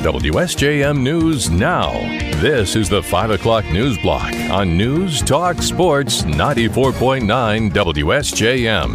[0.00, 1.92] WSJM News Now.
[2.40, 8.94] This is the 5 o'clock news block on News Talk Sports 94.9 WSJM.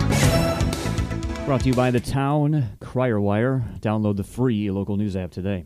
[1.46, 3.64] Brought to you by the town Crier Wire.
[3.82, 5.66] Download the free local news app today.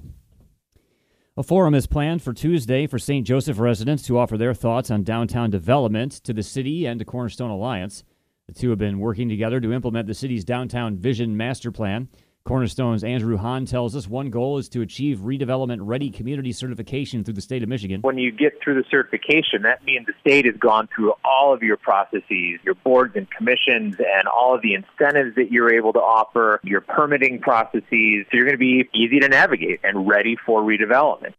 [1.37, 3.25] A forum is planned for Tuesday for St.
[3.25, 7.49] Joseph residents to offer their thoughts on downtown development to the city and to Cornerstone
[7.49, 8.03] Alliance.
[8.47, 12.09] The two have been working together to implement the city's downtown vision master plan.
[12.49, 17.35] Cornerstone's Andrew Hahn tells us one goal is to achieve redevelopment ready community certification through
[17.35, 18.01] the state of Michigan.
[18.01, 21.61] When you get through the certification, that means the state has gone through all of
[21.61, 25.99] your processes, your boards and commissions, and all of the incentives that you're able to
[25.99, 27.83] offer, your permitting processes.
[27.91, 31.35] So you're going to be easy to navigate and ready for redevelopment.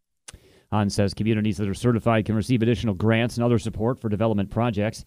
[0.71, 4.49] Hahn says communities that are certified can receive additional grants and other support for development
[4.49, 5.05] projects.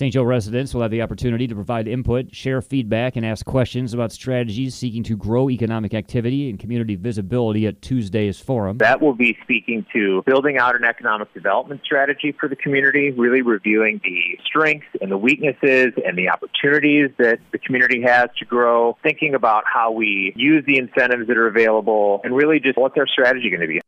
[0.00, 0.14] St.
[0.14, 4.12] Joe residents will have the opportunity to provide input, share feedback, and ask questions about
[4.12, 8.78] strategies seeking to grow economic activity and community visibility at Tuesday's forum.
[8.78, 13.42] That will be speaking to building out an economic development strategy for the community, really
[13.42, 18.96] reviewing the strengths and the weaknesses and the opportunities that the community has to grow,
[19.02, 23.06] thinking about how we use the incentives that are available, and really just what's our
[23.06, 23.80] strategy going to be.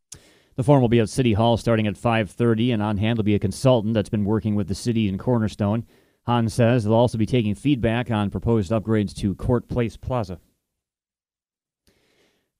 [0.57, 3.35] The forum will be at City Hall starting at 5:30, and on hand will be
[3.35, 5.87] a consultant that's been working with the city in Cornerstone.
[6.25, 10.39] Hahn says they'll also be taking feedback on proposed upgrades to Court Place Plaza.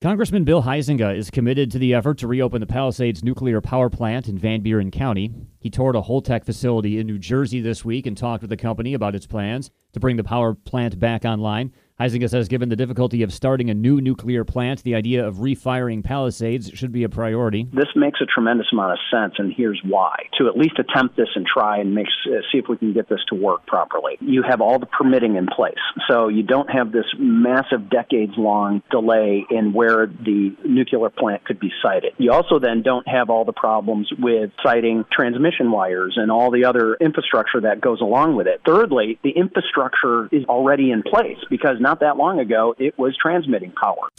[0.01, 4.27] Congressman Bill Huizenga is committed to the effort to reopen the Palisades nuclear power plant
[4.27, 5.33] in Van Buren County.
[5.61, 8.93] He toured a Holtec facility in New Jersey this week and talked with the company
[8.93, 11.71] about its plans to bring the power plant back online.
[12.03, 16.03] Huizenga says given the difficulty of starting a new nuclear plant, the idea of refiring
[16.03, 17.69] Palisades should be a priority.
[17.73, 20.15] This makes a tremendous amount of sense, and here's why.
[20.37, 22.07] To at least attempt this and try and make,
[22.51, 24.17] see if we can get this to work properly.
[24.19, 25.79] You have all the permitting in place,
[26.09, 31.59] so you don't have this massive decades long delay in where the nuclear plant could
[31.59, 32.13] be sited.
[32.17, 36.65] You also then don't have all the problems with siting transmission wires and all the
[36.65, 38.61] other infrastructure that goes along with it.
[38.65, 43.71] Thirdly, the infrastructure is already in place because not that long ago, it was transmitting
[43.71, 44.09] power.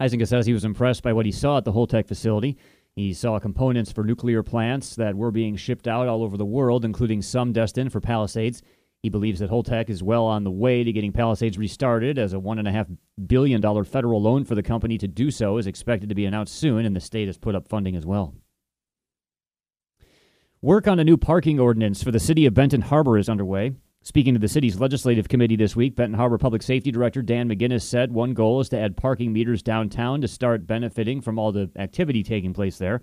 [0.00, 2.56] Huizenga says he was impressed by what he saw at the Holtec facility.
[2.94, 6.84] He saw components for nuclear plants that were being shipped out all over the world,
[6.84, 8.62] including some destined for Palisades.
[9.02, 12.38] He believes that Holtec is well on the way to getting Palisades restarted, as a
[12.38, 12.96] $1.5
[13.26, 16.86] billion federal loan for the company to do so is expected to be announced soon,
[16.86, 18.32] and the state has put up funding as well.
[20.62, 23.72] Work on a new parking ordinance for the city of Benton Harbor is underway.
[24.06, 27.84] Speaking to the city's legislative committee this week, Benton Harbor Public Safety Director Dan McGinnis
[27.84, 31.70] said one goal is to add parking meters downtown to start benefiting from all the
[31.76, 33.00] activity taking place there.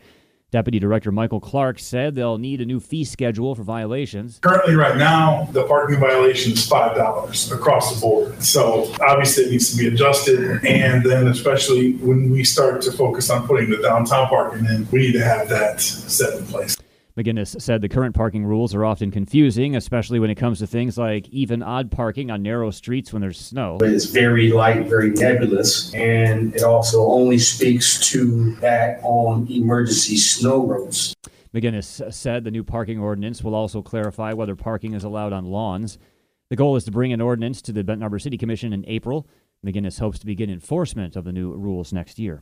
[0.51, 4.37] Deputy Director Michael Clark said they'll need a new fee schedule for violations.
[4.43, 8.43] Currently, right now, the parking violation is $5 across the board.
[8.43, 10.63] So obviously, it needs to be adjusted.
[10.63, 14.99] And then, especially when we start to focus on putting the downtown parking in, we
[14.99, 16.77] need to have that set in place.
[17.17, 20.97] McGinnis said the current parking rules are often confusing, especially when it comes to things
[20.97, 23.77] like even odd parking on narrow streets when there's snow.
[23.81, 30.65] It's very light, very nebulous, and it also only speaks to that on emergency snow
[30.65, 31.13] roads.
[31.53, 35.97] McGinnis said the new parking ordinance will also clarify whether parking is allowed on lawns.
[36.49, 39.27] The goal is to bring an ordinance to the Benton Harbor City Commission in April.
[39.65, 42.41] McGinnis hopes to begin enforcement of the new rules next year.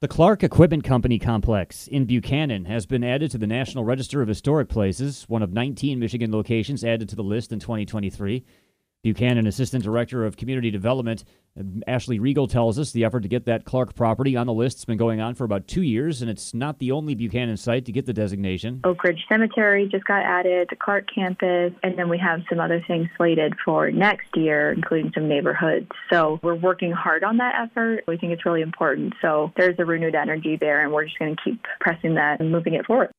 [0.00, 4.28] The Clark Equipment Company complex in Buchanan has been added to the National Register of
[4.28, 8.44] Historic Places, one of 19 Michigan locations added to the list in 2023.
[9.08, 11.24] Buchanan Assistant Director of Community Development
[11.86, 14.84] Ashley Regal tells us the effort to get that Clark property on the list has
[14.84, 17.92] been going on for about two years, and it's not the only Buchanan site to
[17.92, 18.82] get the designation.
[18.84, 22.84] Oak Ridge Cemetery just got added, the Clark campus, and then we have some other
[22.86, 25.88] things slated for next year, including some neighborhoods.
[26.12, 28.04] So we're working hard on that effort.
[28.06, 29.14] We think it's really important.
[29.22, 32.52] So there's a renewed energy there, and we're just going to keep pressing that and
[32.52, 33.10] moving it forward.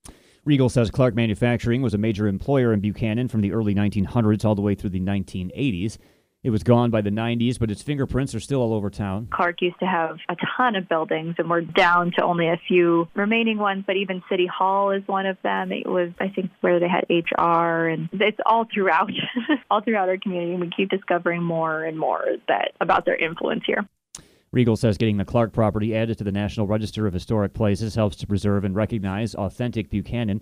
[0.49, 4.55] Regal says Clark Manufacturing was a major employer in Buchanan from the early 1900s all
[4.55, 5.99] the way through the 1980s.
[6.41, 9.27] It was gone by the 90s, but its fingerprints are still all over town.
[9.31, 13.07] Clark used to have a ton of buildings, and we're down to only a few
[13.13, 15.71] remaining ones, but even City Hall is one of them.
[15.71, 19.12] It was, I think, where they had HR, and it's all throughout,
[19.69, 20.53] all throughout our community.
[20.53, 23.88] and We keep discovering more and more that about their influence here.
[24.51, 28.16] Regal says getting the Clark property added to the National Register of Historic Places helps
[28.18, 30.42] to preserve and recognize authentic Buchanan.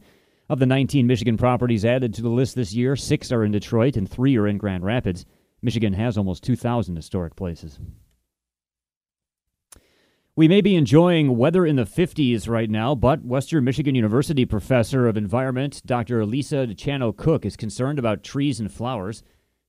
[0.50, 3.98] Of the 19 Michigan properties added to the list this year, six are in Detroit
[3.98, 5.26] and three are in Grand Rapids.
[5.62, 7.80] Michigan has almost 2,000 historic places.
[10.38, 15.08] We may be enjoying weather in the 50s right now, but Western Michigan University professor
[15.08, 16.24] of environment Dr.
[16.26, 19.24] Lisa DeChano Cook is concerned about trees and flowers.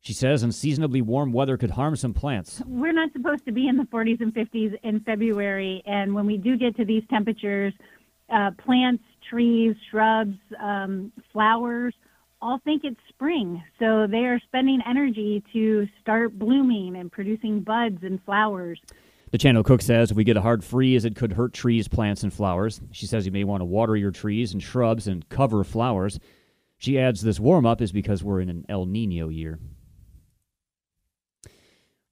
[0.08, 2.62] She says unseasonably warm weather could harm some plants.
[2.64, 6.38] We're not supposed to be in the 40s and 50s in February, and when we
[6.38, 7.75] do get to these temperatures,
[8.32, 11.93] uh, plants, trees, shrubs, um, flowers
[12.40, 13.62] all think it's spring.
[13.78, 18.81] So they are spending energy to start blooming and producing buds and flowers.
[19.31, 22.32] DeChano Cook says if we get a hard freeze, it could hurt trees, plants, and
[22.32, 22.81] flowers.
[22.93, 26.19] She says you may want to water your trees and shrubs and cover flowers.
[26.78, 29.58] She adds this warm up is because we're in an El Nino year.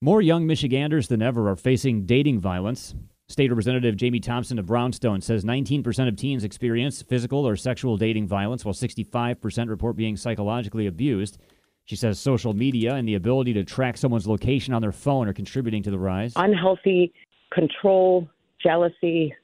[0.06, 2.94] More young Michiganders than ever are facing dating violence.
[3.26, 8.28] State Representative Jamie Thompson of Brownstown says 19% of teens experience physical or sexual dating
[8.28, 11.38] violence, while 65% report being psychologically abused.
[11.86, 15.32] She says social media and the ability to track someone's location on their phone are
[15.32, 16.34] contributing to the rise.
[16.36, 17.12] Unhealthy
[17.52, 18.30] control,
[18.62, 19.34] jealousy,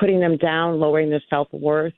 [0.00, 1.94] putting them down, lowering their self worth,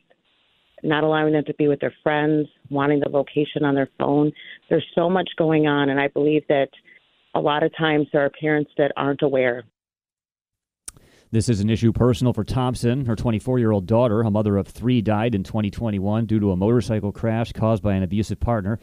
[0.83, 4.33] not allowing them to be with their friends, wanting the location on their phone.
[4.69, 6.69] There's so much going on, and I believe that
[7.35, 9.65] a lot of times there are parents that aren't aware.
[11.31, 13.07] This is an issue personal for Thompson.
[13.07, 16.57] Her 24 year old daughter, a mother of three, died in 2021 due to a
[16.57, 18.79] motorcycle crash caused by an abusive partner.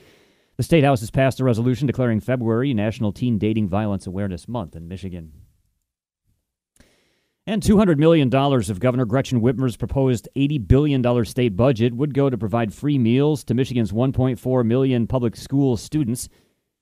[0.57, 4.75] The State House has passed a resolution declaring February National Teen Dating Violence Awareness Month
[4.75, 5.31] in Michigan.
[7.46, 12.38] And $200 million of Governor Gretchen Whitmer's proposed $80 billion state budget would go to
[12.38, 16.30] provide free meals to Michigan's 1.4 million public school students.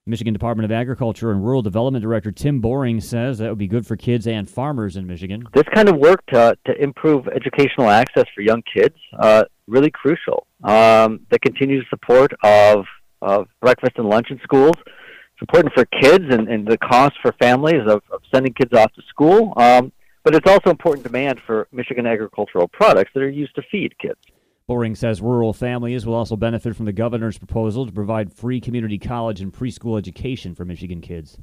[0.07, 3.86] Michigan Department of Agriculture and Rural Development Director Tim Boring says that would be good
[3.86, 5.44] for kids and farmers in Michigan.
[5.54, 10.48] This kind of work to, to improve educational access for young kids, uh, really crucial.
[10.63, 12.86] Um, the continued support of,
[13.21, 14.75] of breakfast and lunch in schools.
[14.77, 18.92] It's important for kids and, and the cost for families of, of sending kids off
[18.94, 19.54] to school.
[19.57, 19.92] Um,
[20.24, 24.19] but it's also important demand for Michigan agricultural products that are used to feed kids.
[24.68, 29.00] Boring says rural families will also benefit from the governor's proposal to provide free community
[29.00, 31.40] college and preschool education for Michigan kids.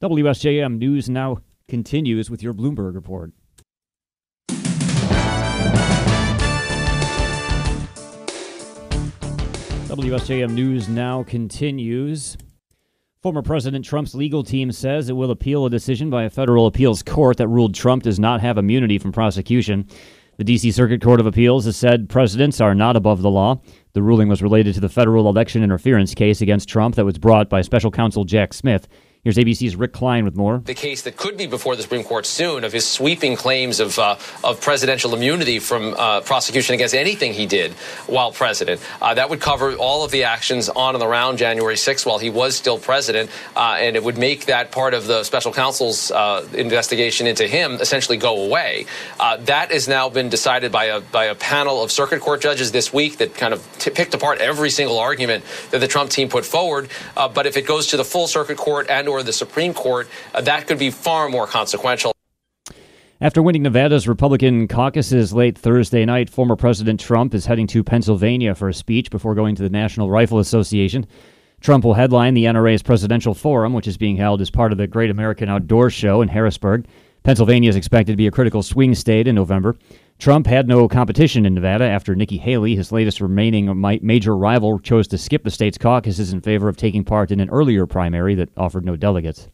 [0.00, 3.32] WSJM News now continues with your Bloomberg report.
[9.88, 12.38] WSJM News now continues.
[13.20, 17.02] Former President Trump's legal team says it will appeal a decision by a federal appeals
[17.02, 19.86] court that ruled Trump does not have immunity from prosecution.
[20.36, 20.72] The D.C.
[20.72, 23.60] Circuit Court of Appeals has said presidents are not above the law.
[23.92, 27.48] The ruling was related to the federal election interference case against Trump that was brought
[27.48, 28.88] by special counsel Jack Smith.
[29.24, 30.58] Here's ABC's Rick Klein with more.
[30.58, 33.98] The case that could be before the Supreme Court soon of his sweeping claims of
[33.98, 37.72] uh, of presidential immunity from uh, prosecution against anything he did
[38.06, 38.82] while president.
[39.00, 42.28] Uh, that would cover all of the actions on and around January 6th while he
[42.28, 46.46] was still president, uh, and it would make that part of the special counsel's uh,
[46.52, 48.84] investigation into him essentially go away.
[49.18, 52.72] Uh, that has now been decided by a by a panel of circuit court judges
[52.72, 56.28] this week that kind of t- picked apart every single argument that the Trump team
[56.28, 56.90] put forward.
[57.14, 60.66] but if it goes to the full circuit court and the Supreme Court, uh, that
[60.66, 62.12] could be far more consequential.
[63.20, 68.54] After winning Nevada's Republican caucuses late Thursday night, former President Trump is heading to Pennsylvania
[68.54, 71.06] for a speech before going to the National Rifle Association.
[71.60, 74.86] Trump will headline the NRA's Presidential Forum, which is being held as part of the
[74.86, 76.86] Great American Outdoor Show in Harrisburg.
[77.22, 79.74] Pennsylvania is expected to be a critical swing state in November.
[80.18, 85.08] Trump had no competition in Nevada after Nikki Haley, his latest remaining major rival, chose
[85.08, 88.50] to skip the state's caucuses in favor of taking part in an earlier primary that
[88.56, 89.48] offered no delegates.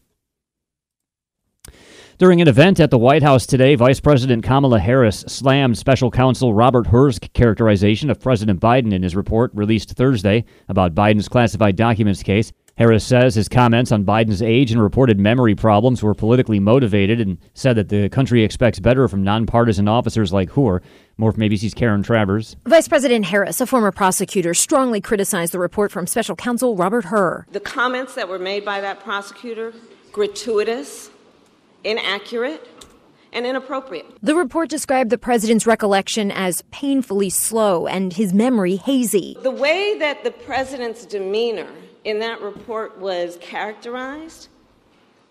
[2.17, 6.53] During an event at the White House today, Vice President Kamala Harris slammed special counsel
[6.53, 12.21] Robert Hur's characterization of President Biden in his report released Thursday about Biden's classified documents
[12.21, 12.53] case.
[12.81, 17.37] Harris says his comments on Biden's age and reported memory problems were politically motivated and
[17.53, 20.81] said that the country expects better from nonpartisan officers like Hur.
[21.15, 22.55] More from ABC's Karen Travers.
[22.65, 27.45] Vice President Harris, a former prosecutor, strongly criticized the report from special counsel Robert Hur.
[27.51, 29.73] The comments that were made by that prosecutor,
[30.11, 31.11] gratuitous,
[31.83, 32.67] inaccurate,
[33.31, 34.07] and inappropriate.
[34.23, 39.37] The report described the president's recollection as painfully slow and his memory hazy.
[39.43, 41.69] The way that the president's demeanor
[42.03, 44.47] in that report was characterized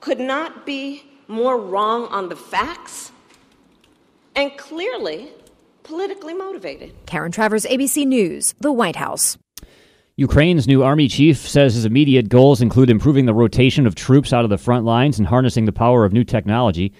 [0.00, 3.12] could not be more wrong on the facts
[4.34, 5.28] and clearly
[5.82, 6.94] politically motivated.
[7.06, 9.36] Karen Travers, ABC News, the White House.
[10.16, 14.44] Ukraine's new army chief says his immediate goals include improving the rotation of troops out
[14.44, 16.92] of the front lines and harnessing the power of new technology.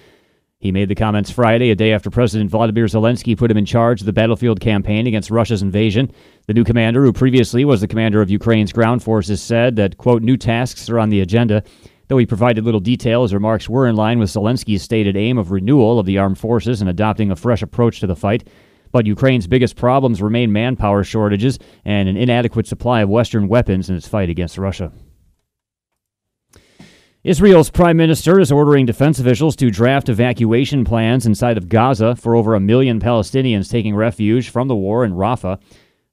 [0.61, 4.03] He made the comments Friday, a day after President Vladimir Zelensky put him in charge
[4.03, 6.13] of the battlefield campaign against Russia's invasion.
[6.49, 10.21] The new commander, who previously was the commander of Ukraine's ground forces, said that, quote,
[10.21, 11.63] new tasks are on the agenda.
[12.09, 15.51] Though he provided little detail, his remarks were in line with Zelensky's stated aim of
[15.51, 18.47] renewal of the armed forces and adopting a fresh approach to the fight.
[18.93, 23.97] But Ukraine's biggest problems remain manpower shortages and an inadequate supply of Western weapons in
[23.97, 24.93] its fight against Russia.
[27.23, 32.35] Israel's prime minister is ordering defense officials to draft evacuation plans inside of Gaza for
[32.35, 35.61] over a million Palestinians taking refuge from the war in Rafah.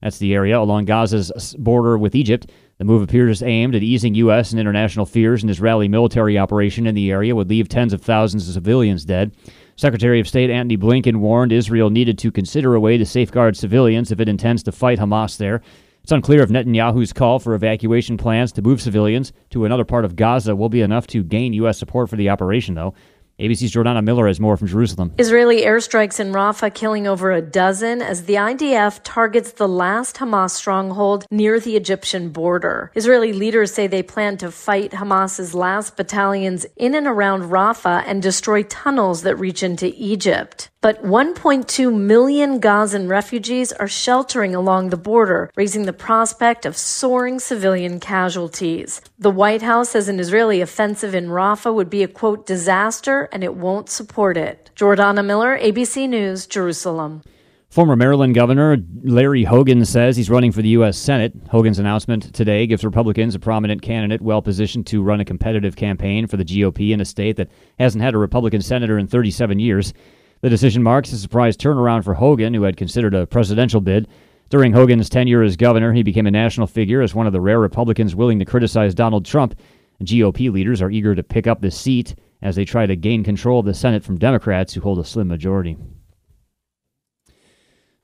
[0.02, 2.52] That's the area along Gaza's border with Egypt.
[2.78, 4.52] The move appears aimed at easing U.S.
[4.52, 8.46] and international fears an Israeli military operation in the area would leave tens of thousands
[8.50, 9.34] of civilians dead.
[9.78, 14.12] Secretary of State Antony Blinken warned Israel needed to consider a way to safeguard civilians
[14.12, 15.62] if it intends to fight Hamas there.
[16.08, 20.16] It's unclear if Netanyahu's call for evacuation plans to move civilians to another part of
[20.16, 21.78] Gaza will be enough to gain U.S.
[21.78, 22.94] support for the operation, though.
[23.42, 25.12] ABC's Jordana Miller has more from Jerusalem.
[25.18, 30.52] Israeli airstrikes in Rafah killing over a dozen as the IDF targets the last Hamas
[30.52, 32.90] stronghold near the Egyptian border.
[32.96, 38.24] Israeli leaders say they plan to fight Hamas's last battalions in and around Rafah and
[38.24, 40.70] destroy tunnels that reach into Egypt.
[40.88, 47.42] But 1.2 million Gazan refugees are sheltering along the border, raising the prospect of soaring
[47.42, 49.02] civilian casualties.
[49.20, 53.44] The White House says an Israeli offensive in Rafah would be a quote disaster and
[53.44, 54.72] it won't support it.
[54.78, 57.22] Jordana Miller, ABC News, Jerusalem.
[57.70, 60.98] Former Maryland Governor Larry Hogan says he's running for the U.S.
[60.98, 61.34] Senate.
[61.50, 66.28] Hogan's announcement today gives Republicans a prominent candidate well positioned to run a competitive campaign
[66.28, 69.94] for the GOP in a state that hasn't had a Republican senator in 37 years.
[70.42, 74.08] The decision marks a surprise turnaround for Hogan, who had considered a presidential bid.
[74.50, 77.60] During Hogan's tenure as governor, he became a national figure as one of the rare
[77.60, 79.60] Republicans willing to criticize Donald Trump.
[80.04, 82.14] GOP leaders are eager to pick up the seat
[82.44, 85.28] as they try to gain control of the Senate from Democrats who hold a slim
[85.28, 85.76] majority.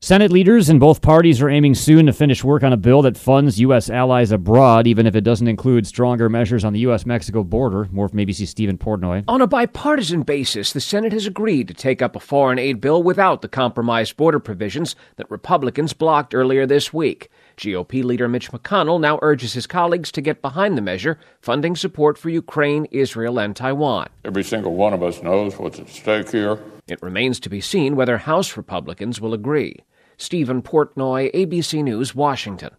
[0.03, 3.15] Senate leaders in both parties are aiming soon to finish work on a bill that
[3.15, 3.89] funds U.S.
[3.89, 7.05] allies abroad, even if it doesn't include stronger measures on the U.S.
[7.05, 7.88] Mexico border.
[7.89, 9.24] More from ABC's Stephen Portnoy.
[9.29, 13.01] On a bipartisan basis, the Senate has agreed to take up a foreign aid bill
[13.01, 17.29] without the compromised border provisions that Republicans blocked earlier this week.
[17.55, 22.17] GOP leader Mitch McConnell now urges his colleagues to get behind the measure, funding support
[22.17, 24.10] for Ukraine, Israel, and Taiwan.
[24.25, 26.60] Every single one of us knows what's at stake here.
[26.89, 29.77] It remains to be seen whether House Republicans will agree.
[30.17, 32.72] Stephen Portnoy, ABC News, Washington.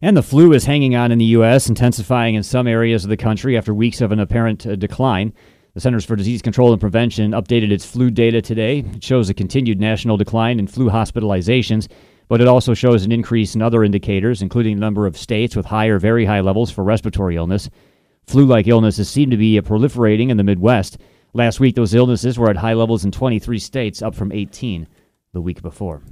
[0.00, 3.16] And the flu is hanging on in the U.S., intensifying in some areas of the
[3.16, 5.32] country after weeks of an apparent uh, decline.
[5.74, 8.80] The Centers for Disease Control and Prevention updated its flu data today.
[8.80, 11.88] It shows a continued national decline in flu hospitalizations,
[12.28, 15.66] but it also shows an increase in other indicators, including the number of states with
[15.66, 17.70] high or very high levels for respiratory illness.
[18.26, 20.98] Flu like illnesses seem to be proliferating in the Midwest.
[21.32, 24.86] Last week, those illnesses were at high levels in 23 states, up from 18
[25.32, 26.02] the week before.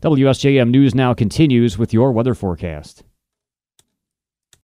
[0.00, 3.02] WSJM News now continues with your weather forecast.